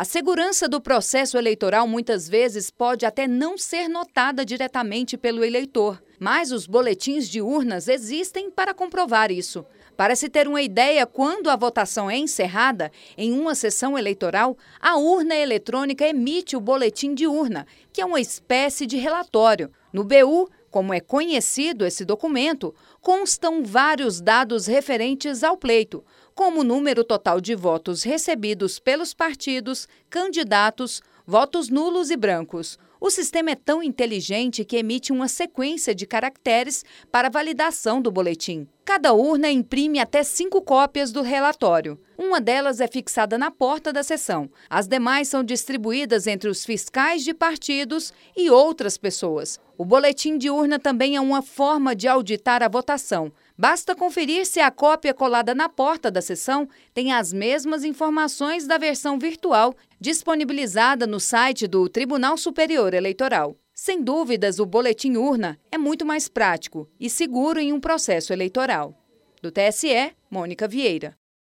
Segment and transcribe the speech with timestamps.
[0.00, 6.02] A segurança do processo eleitoral muitas vezes pode até não ser notada diretamente pelo eleitor,
[6.18, 9.62] mas os boletins de urnas existem para comprovar isso.
[9.98, 14.96] Para se ter uma ideia, quando a votação é encerrada em uma sessão eleitoral, a
[14.96, 19.70] urna eletrônica emite o boletim de urna, que é uma espécie de relatório.
[19.92, 26.64] No BU, como é conhecido esse documento, constam vários dados referentes ao pleito, como o
[26.64, 32.78] número total de votos recebidos pelos partidos, candidatos, votos nulos e brancos.
[33.00, 38.68] O sistema é tão inteligente que emite uma sequência de caracteres para validação do boletim.
[38.84, 42.00] Cada urna imprime até cinco cópias do relatório.
[42.18, 44.50] Uma delas é fixada na porta da sessão.
[44.68, 49.60] As demais são distribuídas entre os fiscais de partidos e outras pessoas.
[49.78, 53.32] O boletim de urna também é uma forma de auditar a votação.
[53.56, 58.76] Basta conferir se a cópia colada na porta da sessão tem as mesmas informações da
[58.76, 63.56] versão virtual disponibilizada no site do Tribunal Superior Eleitoral.
[63.82, 68.94] Sem dúvidas, o boletim urna é muito mais prático e seguro em um processo eleitoral.
[69.40, 71.16] Do TSE, Mônica Vieira.